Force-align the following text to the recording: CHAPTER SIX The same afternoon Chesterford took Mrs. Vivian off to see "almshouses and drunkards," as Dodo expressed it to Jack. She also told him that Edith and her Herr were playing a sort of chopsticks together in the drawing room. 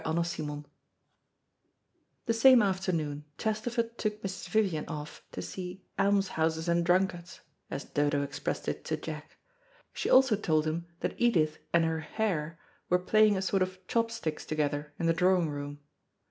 CHAPTER 0.03 0.23
SIX 0.23 0.51
The 2.25 2.33
same 2.33 2.63
afternoon 2.63 3.23
Chesterford 3.37 3.99
took 3.99 4.23
Mrs. 4.23 4.47
Vivian 4.49 4.87
off 4.87 5.21
to 5.31 5.43
see 5.43 5.83
"almshouses 5.99 6.67
and 6.67 6.83
drunkards," 6.83 7.41
as 7.69 7.83
Dodo 7.83 8.23
expressed 8.23 8.67
it 8.67 8.83
to 8.85 8.97
Jack. 8.97 9.37
She 9.93 10.09
also 10.09 10.35
told 10.35 10.65
him 10.65 10.87
that 11.01 11.13
Edith 11.19 11.59
and 11.71 11.85
her 11.85 11.99
Herr 11.99 12.57
were 12.89 12.97
playing 12.97 13.37
a 13.37 13.43
sort 13.43 13.61
of 13.61 13.77
chopsticks 13.85 14.43
together 14.43 14.91
in 14.97 15.05
the 15.05 15.13
drawing 15.13 15.51
room. 15.51 15.79